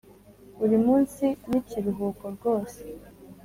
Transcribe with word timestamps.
burimunsi 0.59 1.25
nikiruhuko 1.49 2.25
rwose 2.35 2.81